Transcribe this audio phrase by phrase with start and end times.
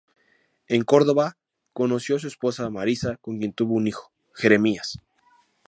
[0.67, 1.37] En Córdoba
[1.73, 4.99] conoció a su esposa Marisa con quien tuvo un hijo, Jeremías.